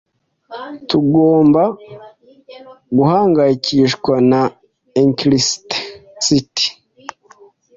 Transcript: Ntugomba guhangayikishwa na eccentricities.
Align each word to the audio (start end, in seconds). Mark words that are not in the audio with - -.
Ntugomba 0.85 1.63
guhangayikishwa 2.97 4.13
na 4.31 4.41
eccentricities. 5.01 6.63